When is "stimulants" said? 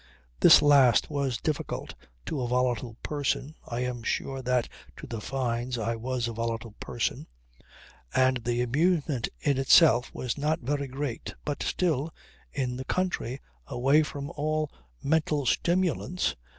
15.45-16.35